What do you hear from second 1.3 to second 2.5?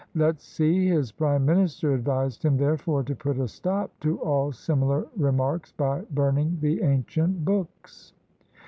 minister, advised